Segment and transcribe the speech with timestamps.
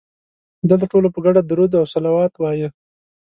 [0.69, 2.69] دلته ټولو په ګډه درود او صلوات وایه.